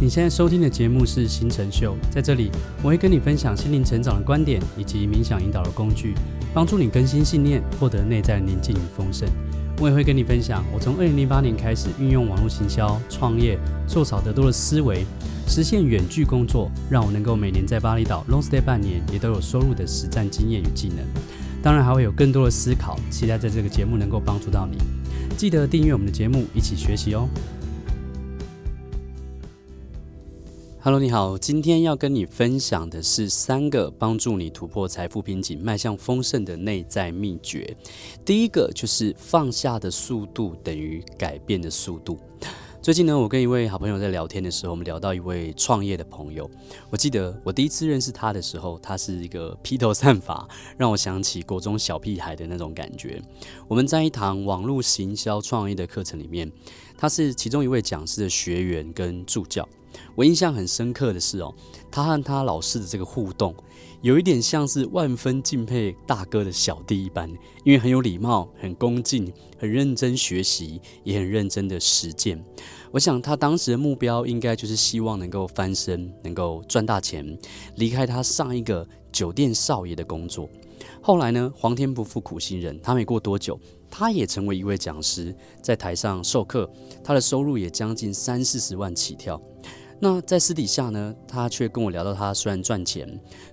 [0.00, 2.50] 你现在收听的节目是《心成秀》，在这里
[2.82, 6.14] 我会跟你分享心灵成长的观点以及冥想引导的工具，
[6.52, 9.28] 帮助你更新信念，获得内在宁静与丰盛。
[9.78, 15.06] 我也会跟你分享我从二零零八年开始运用网络行销创业，做少得多的思维，
[15.46, 20.98] 实现远距工作，让我能够每年在巴厘岛 long stay 半年，也都有收入的实战经验与技能。
[21.62, 24.76] 当然还会有更多的思考，期待在这个节目能够帮助到你。
[25.36, 27.28] 记得订阅我们的节目，一起学习哦。
[30.84, 37.74] Hello，你好，今天要跟你分享的是三个帮助你突破财富瓶颈、迈向丰盛的内在秘诀。
[38.22, 42.18] 第一个就是放下的速度等于改变的速度。
[42.82, 46.50] 最近呢，我跟一位好朋友在聊天的时候，我们聊到一位创业的朋友。
[46.90, 53.22] 我记得我第一次认识他的时候，他是一个披头散发，让我想起国中小屁孩的那种感觉。
[53.66, 56.52] 我们在一堂网络行销创业的课程里面，
[56.98, 59.66] 他是其中一位讲师的学员跟助教。
[60.14, 61.52] 我印象很深刻的是哦，
[61.90, 63.54] 他和他老师的这个互动，
[64.00, 67.28] 有一点像是万分敬佩大哥的小弟一般，
[67.64, 72.42] 因为很有礼貌、很恭敬、很认真学习，也很认真的实践。
[72.92, 77.36] 我想他当时的目标应该就是希望能够翻身，能够赚大钱，
[77.76, 80.48] 离开他上一个酒店少爷的工作。
[81.00, 83.58] 后来呢，皇天不负苦心人，他没过多久，
[83.90, 86.70] 他也成为一位讲师，在台上授课，
[87.02, 89.40] 他的收入也将近三四十万起跳。
[90.04, 93.08] 那在私底下呢，他却跟我聊到，他虽然赚钱，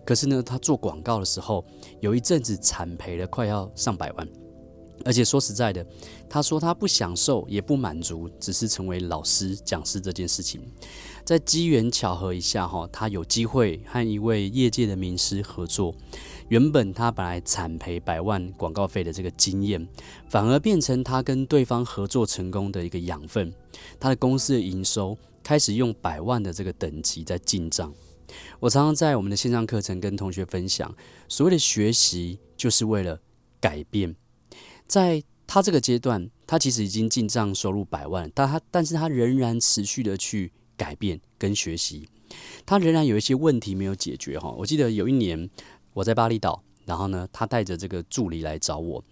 [0.06, 1.64] 可是呢，他做广告的时候
[2.02, 4.28] 有一阵子惨赔了，快要上百万。
[5.06, 5.84] 而且说实在的，
[6.30, 10.62] 他说他不享受也不满足，只是成为老师讲师这件事情。
[11.24, 15.96] 在机缘巧合一下哈，他有机会和一位业界的名师合作。
[16.50, 19.88] 原本他本来惨赔百万广告费的这个经验，
[20.28, 23.54] 反而变成他跟对方合作成功的一个养分。
[23.98, 25.18] 他的公司的营收。
[25.44, 27.94] 开始用百万的这个等级在进账。
[28.60, 30.96] 我常常在我们的线上课程跟同学分享，
[31.28, 33.20] 所谓的学习就是为了
[33.60, 34.16] 改变。
[34.88, 42.08] 在他这个阶段，他其实已经进账收入百万，但他但是他仍然持续的去改变跟学习，
[42.66, 44.50] 他仍然有一些问题没有解决哈。
[44.58, 45.50] 我记得有一年
[45.94, 49.04] 我在巴厘岛，然后呢，他带着这个助理来找我。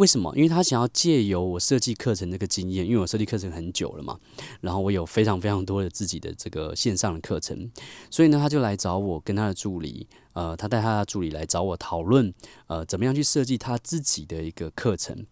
[0.00, 0.34] 为什么？
[0.34, 4.18] 因为他想要借由我设计课程这个经验，因为我设计课程很久了嘛，
[4.62, 7.70] 然后我有非常非常多的自己的这个线上的课程，
[8.10, 12.32] 所以呢，他就来找我跟他的助理，呃，他带他的助理来找我讨论，
[12.66, 15.26] 呃，怎么样去设计他自己的一个课程。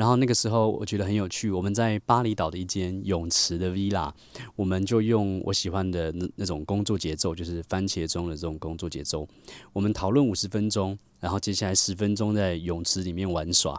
[0.00, 4.10] 然后那个时候我觉得很有趣，我们在巴厘岛的一间泳池的 villa，
[4.56, 9.28] 我们就用我喜欢的那那种工作节奏，就是番茄钟的这种工作节奏，
[9.74, 13.78] 我们讨论五十分钟，然后接下来十分钟在泳池里面玩耍，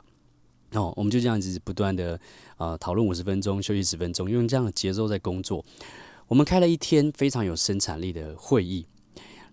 [0.73, 2.19] 哦，我们就这样子不断的
[2.57, 5.65] 呃讨论五十分钟，休息十分钟，用这样的节奏在工作。
[6.27, 8.85] 我们开了一天非常有生产力的会议。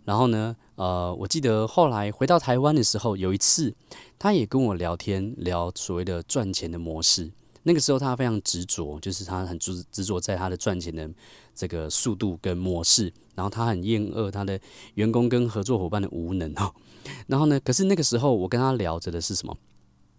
[0.08, 3.74] 然后呢，呃，我记得后来回到台湾的时候，有一次
[4.18, 7.30] 他也跟我聊天，聊所谓的赚钱的模式。
[7.64, 11.10] 那个时候他非常执着，就是他很执执着在他的赚钱的
[11.54, 13.12] 这个速度跟模式。
[13.34, 14.58] 然后他很厌恶他的
[14.94, 16.72] 员工跟合作伙伴的无能哦。
[17.28, 19.54] 然后呢，可是那个时候我跟他聊着的是什么？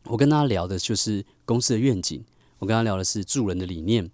[0.04, 2.24] 我跟他聊的就是公司的愿景，
[2.60, 4.08] 我跟他聊的是助人的理念。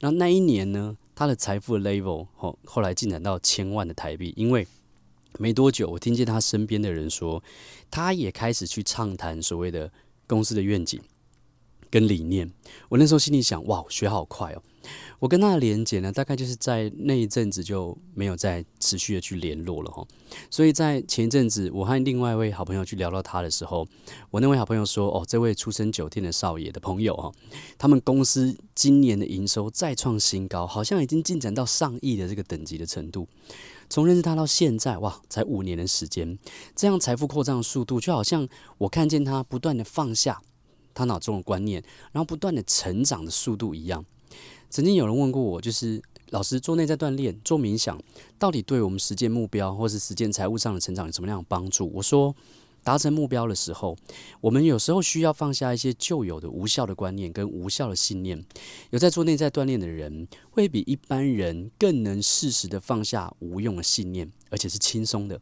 [0.00, 4.68] 然后那一年呢，他的财富的 level 后后来进展到千万的台币，因为。
[5.38, 7.42] 没多久，我听见他身边的人说，
[7.90, 9.90] 他也开始去畅谈所谓的
[10.26, 11.00] 公司的愿景。
[11.94, 12.50] 跟理念。
[12.88, 14.60] 我那时候心里想，哇，学好快哦！
[15.20, 20.04] 我跟他的连接呢，大概就是在那一阵子就没有再持续的去联络了哈。
[20.50, 23.86] 所以在前一阵子，我和另外一位好朋友去聊到他的时候，
[24.32, 27.32] 我那位好朋友说，哦，这位出身酒店的少爷的朋友哈，
[27.78, 33.28] 他们公司今年的营收再创新高，好像已经进展到上亿的这个等级的程度。
[33.88, 36.36] 从认识他到现在，哇，才五年的时间，
[36.74, 40.42] 这样财富扩张的速度，就好像我看见他不断的放下
[40.94, 41.82] 他脑中的观念，
[42.12, 44.04] 然后不断的成长的速度一样。
[44.70, 48.00] 曾经有人问过我，就是老师做内在锻炼、做冥想，
[48.38, 51.90] 到底对我们实践目标或是实践财务上的成长有什么样的帮助？
[51.94, 52.34] 我说。
[52.84, 53.96] 达成目标的时候，
[54.42, 58.44] 我们有时候需要放下一些旧有的无效的观念跟无效的信念。
[58.90, 65.40] 有在做内在锻炼的人，会比一般人更能适时的放下无用的信念，而且是轻松的。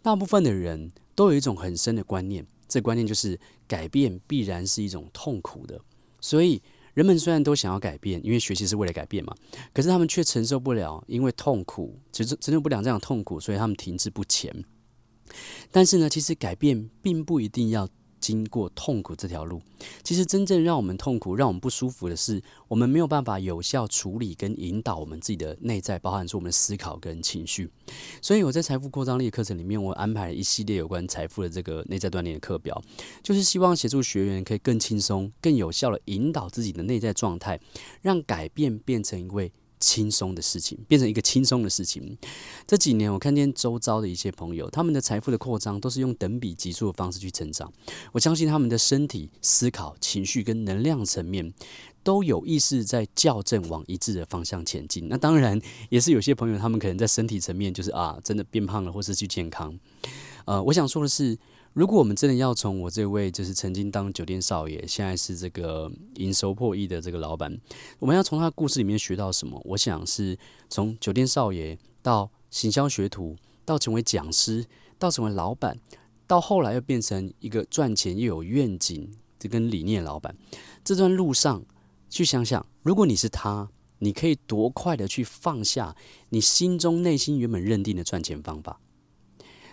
[0.00, 3.38] 大部分的人都有一种很深的观念，这观念就是
[3.68, 5.78] 改变必然是一种痛苦的。
[6.20, 6.62] 所以
[6.94, 9.34] 人们虽然都想要改变，因为学习是为了改变嘛，
[9.74, 14.64] 可是他们却承受不了，因为痛苦，承受承受不了这样的痛苦，所以他们停滞不前。
[15.70, 17.88] 但是呢，其实改变并不一定要
[18.22, 19.60] 经过痛苦这条路。
[20.02, 27.68] 其实真正让我们痛苦、让我们不舒服的是，我们没有办法有效处理跟引导我们自己的内在，包含说我们的思考跟情绪。
[28.22, 32.80] 所以我在财富扩张力课程里面，我安排了一系列有关财富的这个内在锻炼的课表，
[33.22, 37.58] 就是希望协助学员可以更轻松、更有效的引导自己的内在状态，
[38.00, 39.52] 让改变变成一位。
[39.82, 42.16] 轻松的事情变成一个轻松的事情。
[42.66, 47.70] 这几年，我看见周遭的一些朋友，他们的财富的扩张都是用等比级数的方式去成长。
[48.12, 51.52] 我相信他们的身体、思考、情绪跟能量层面
[52.04, 55.08] 都有意识在校正往一致的方向前进。
[55.08, 59.76] 那当然，也是有些朋友，他们可能在身体层面就是啊，真的变胖了或是去健康。
[60.44, 61.36] 呃，我想说的是。
[61.74, 67.58] 如果我们真的要从我这位就是曾经当酒店少爷，现在是这个营收破亿的这个老板，
[67.98, 69.58] 我们要从他的故事里面学到什么？
[69.64, 70.38] 我想是
[70.68, 74.66] 从酒店少爷到行销学徒，到成为讲师，
[74.98, 75.78] 到成为老板，
[76.26, 80.36] 到后来又变成一个赚钱又有愿景这跟理念老板。
[80.84, 81.64] 这段路上
[82.10, 83.70] 去想想，如果你是他，
[84.00, 85.96] 你可以多快的去放下
[86.28, 88.78] 你心中内心原本认定的赚钱方法。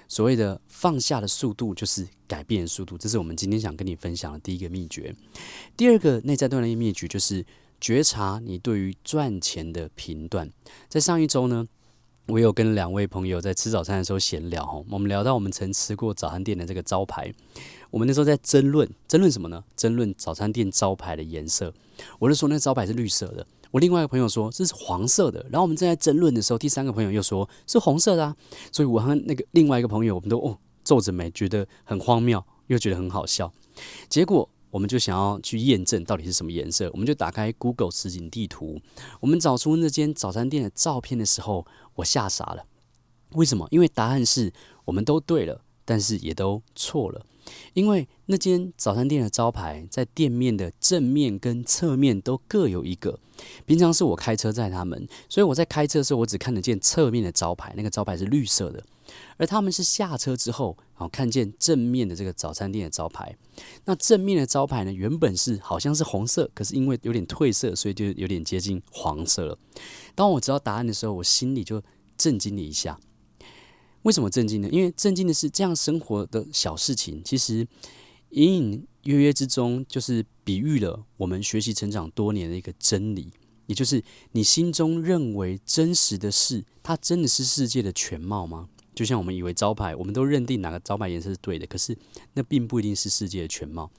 [0.09, 2.97] 所谓的放下的速度，就是改变的速度。
[2.97, 5.15] 这是我们今天想跟你分享的第一个秘诀。
[5.77, 7.45] 第二个内在锻炼秘诀就是
[7.79, 10.51] 觉察你对于赚钱的频段。
[10.89, 11.67] 在上一周呢，
[12.25, 17.31] 我有跟两位朋友在吃早餐的时候闲聊，我们聊到我们曾吃过早餐店的这个招牌，
[17.89, 19.63] 我们那时候在争论，争论什么呢？
[19.75, 21.73] 争论早餐店招牌的颜色。
[22.19, 23.45] 我就说那招牌是绿色的。
[23.71, 28.35] 我另外一个朋友说这是黄色的，然后我们正在争论的时候，第三个朋友又说是红色的啊，
[28.71, 33.51] 所以我和那个另外一个朋友，我们都哦皱着眉，觉得很荒谬，又觉得很好笑。
[34.07, 38.79] 结果我们就想要去验证到底是什么颜色，我们就打开 Google 实景地图，
[39.19, 41.65] 我们找出那间早餐店的照片的时候，
[41.95, 42.65] 我吓傻了。
[43.33, 43.67] 为什么？
[43.69, 44.51] 因为答案是
[44.85, 47.25] 我们都对了，但是也都错了。
[47.73, 53.19] 因为那间早餐店的招牌在店面的正面跟侧面都各有一个。
[53.65, 58.83] 平常是我开车载他们，所以我在开车的时候，我只看得见侧面的招牌，那个招牌是绿色的。
[59.37, 63.35] 而他们是下车之后，然后看见正面的这个早餐店的招牌。
[63.85, 69.57] 那正面的招牌呢，原本是好像是红色，可是因为有点褪色，所以就有点接近黄色了。
[70.13, 71.81] 当我知道答案的时候，我心里就
[72.15, 72.99] 震惊了一下。
[74.03, 74.69] 为什么震惊呢？
[74.71, 77.67] 因为震惊的是这样生活的小事情，其实
[78.31, 83.31] 隐隐约约之中，就是比喻了我们学习成长多年的一个真理，
[83.65, 88.69] 也就是你心中认为真实的事，它真的是世界的全貌吗？
[88.95, 91.97] 就像我们以为招牌，我们都认定哪个招牌颜色是对的，可是
[92.33, 93.89] 那并不一定是世界的全貌。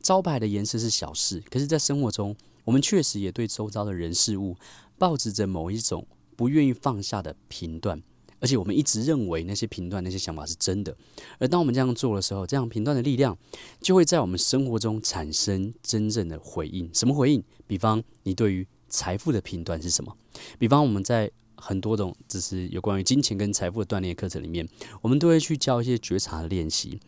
[0.00, 4.56] 招牌的颜色是小事，可是，在生活中，我们确实也对周遭的人事物，
[4.96, 8.00] 抱持着某一种不愿意放下的评断。
[8.44, 10.94] 而且我们一直认为那些评断、那些想法是真的，
[11.38, 13.34] 而当我们这样做的时候，这样评断的力量
[13.80, 16.90] 就会在我们生活中产生真正的回应。
[16.92, 17.42] 什么回应？
[17.66, 20.14] 比方你对于财富的评断是什么？
[20.58, 24.68] 比方我们在很多种只是有关于金钱跟财富的锻炼课程里面，
[25.00, 27.00] 我们都会去教一些觉察的练习。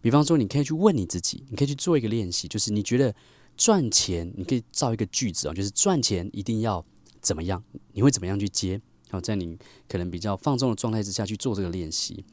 [0.00, 3.12] 比方说，你可以去问你自己，你可以去做一个练习，就是你觉得
[3.56, 6.86] 赚钱，你可以造一个句子啊，就是赚钱一定要
[7.20, 7.64] 怎么样？
[7.94, 8.80] 你会怎么样去接？
[9.20, 9.58] 在你
[9.88, 12.24] 可能比较放松的状态之下去做这个练习，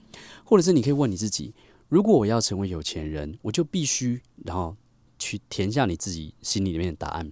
[0.43, 1.53] 或者是你可以问你自己：
[1.89, 4.75] 如果我要成为有钱人，我就必须，然后
[5.19, 7.29] 去填下你自己心里里面的答案，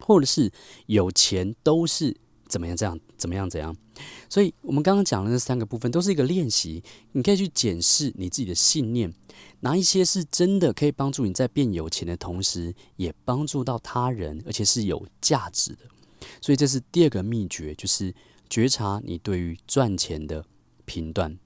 [0.00, 0.50] 或者是
[0.86, 3.76] 有钱都是怎么样这样怎么样怎样。
[4.28, 9.12] 所以，我们刚刚讲的那三个部分都是一个练习，你可以去检视你自己的信念，
[9.60, 15.80] 哪一些是真的可以帮助你在变有钱的同时，也帮助到他人，而且是有价值的。
[16.40, 18.14] 所以，这是第二个秘诀，就是。
[18.48, 20.44] 觉察你对于赚钱的
[20.84, 21.38] 评断。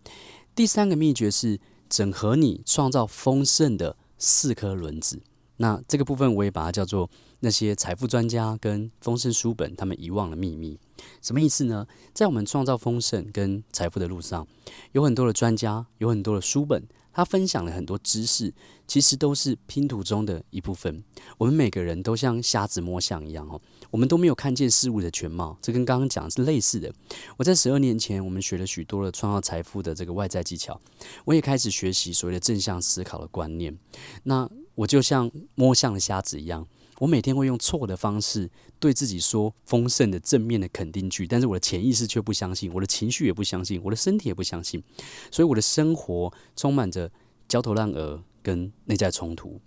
[0.54, 5.22] 第三个秘诀是整合你创造丰盛的四颗轮子。
[5.56, 7.08] 那这个部分我也把它叫做
[7.40, 10.78] 那些财富专家跟丰盛书本他们遗忘的秘密。
[11.20, 11.86] 什么意思呢？
[12.12, 14.46] 在我们创造丰盛跟财富的路上，
[14.92, 16.82] 有很多的专家，有很多的书本。
[17.12, 18.52] 他分享了很多知识，
[18.86, 21.02] 其实都是拼图中的一部分。
[21.38, 25.56] 我们每个人都像瞎子摸象一样哦，我们都没有看见事物的全貌。
[25.60, 26.92] 这跟刚刚讲是类似的。
[27.36, 30.80] 我在十二年前，我们学了许多的创造财富的这个外在技巧，
[31.24, 33.76] 我也开始学习所谓的正向思考的观念。
[34.24, 36.66] 那我就像摸象的瞎子一样。
[37.02, 44.80] 我每天会用错的方式对自己说丰盛的正面的肯定句，但是我的潜意识却不相信，我的情绪也不相信，我的身体也不相信，
[45.28, 47.10] 所以我的生活充满着
[47.48, 49.60] 焦头烂额跟内在冲突。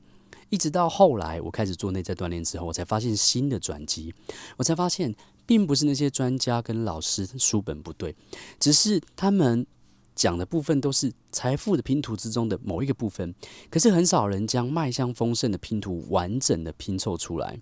[0.50, 4.13] 一直到后来我开始做内在锻炼之后，我才发现新的转机，
[4.56, 5.13] 我才发现
[5.46, 8.15] 并不是那些专家跟老师书本不对，
[8.62, 9.68] 只是他们
[10.15, 13.36] 讲的部分都是财富的拼图之中的某一个部分，
[13.69, 17.60] 可是很少人将迈向丰盛的拼图完整的拼凑出来。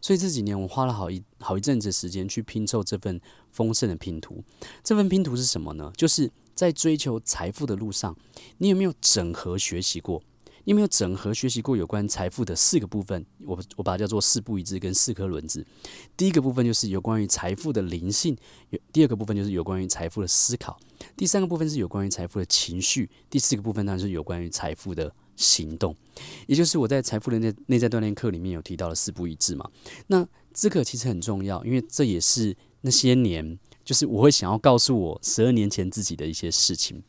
[0.00, 3.20] 所以这几年我花了好一好一阵子时间去拼凑这份
[3.50, 4.44] 丰盛的拼图。
[4.82, 5.90] 这份拼图是什么呢？
[5.96, 8.14] 就是在追求财富的路上，
[8.58, 10.22] 你有没有整合学习过？
[10.64, 13.24] 你有没有整合学习过有关财富的四个部分？
[13.44, 15.64] 我我把它叫做四不一致跟四颗轮子。
[16.16, 18.34] 第一个部分就是有关于财富的灵性，
[18.90, 20.78] 第二个部分就是有关于财富的思考，
[21.16, 25.94] 第三个部分是有关于财富的情绪，第四个部分当然是有关于财富的行动。
[26.46, 29.70] 也就是我在财富的内内在锻炼课里面有提到的四不一致嘛。
[30.06, 37.02] 那这个其实很重要，因为这也是那些年就是我会想要告诉我十二年前自己的一些事情。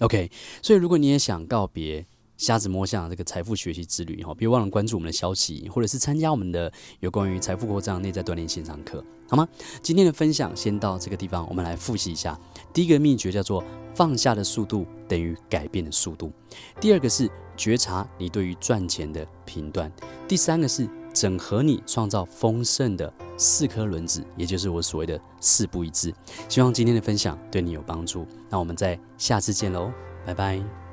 [0.00, 0.28] OK，
[0.60, 2.04] 所以如果你也想告别。
[2.40, 9.46] 瞎子摸象这个财富学习之旅哈，别忘了关注我们的消息，或者是参加我们的有关于财富扩张内在锻炼线上课，好吗？
[9.82, 12.38] 今天的分享先到这个地方，我们来复习一下。
[12.72, 13.62] 第一个秘诀叫做
[13.94, 16.32] 放下的速度等于改变的速度。
[16.80, 19.92] 第二个是觉察你对于赚钱的频段。
[20.26, 26.10] 第三个是整合你创造丰盛的四颗轮子，也就是我所谓的四不一致。
[26.48, 28.26] 希望今天的分享对你有帮助。
[28.48, 29.92] 那我们在下次见喽，
[30.24, 30.89] 拜拜。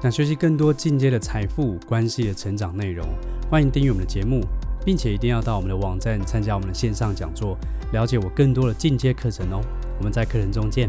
[0.00, 3.06] 想学习更多进阶的财富关系的成长内容，
[3.50, 4.40] 欢迎订阅我们的节目，
[4.82, 7.54] 并且一定要到我们的网站参加我们的线上讲座，
[7.92, 9.60] 了解我更多的进阶课程哦。
[9.98, 10.88] 我们在课程中见。